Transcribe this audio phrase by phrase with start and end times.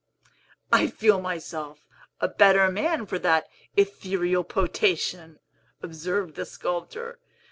[0.73, 1.85] "I feel myself
[2.19, 5.37] a better man for that ethereal potation,"
[5.83, 7.19] observed the sculptor.